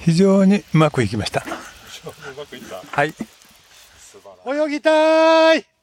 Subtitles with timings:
[0.00, 1.42] 非常にうまくいきました。
[2.90, 3.14] はい。
[4.46, 5.73] 泳ぎたい。